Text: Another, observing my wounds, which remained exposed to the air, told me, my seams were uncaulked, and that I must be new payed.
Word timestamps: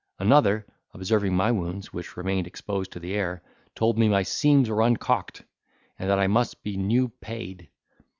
Another, 0.17 0.65
observing 0.95 1.35
my 1.35 1.51
wounds, 1.51 1.93
which 1.93 2.17
remained 2.17 2.47
exposed 2.47 2.91
to 2.93 2.99
the 2.99 3.13
air, 3.13 3.43
told 3.75 3.99
me, 3.99 4.09
my 4.09 4.23
seams 4.23 4.67
were 4.67 4.81
uncaulked, 4.81 5.43
and 5.99 6.09
that 6.09 6.17
I 6.17 6.25
must 6.25 6.63
be 6.63 6.75
new 6.75 7.07
payed. 7.09 7.69